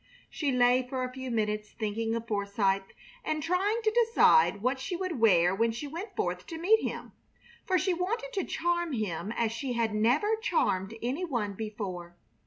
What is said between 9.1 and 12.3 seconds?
as she had never charmed any one before.